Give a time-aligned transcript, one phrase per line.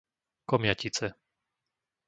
[0.49, 1.07] Komjatice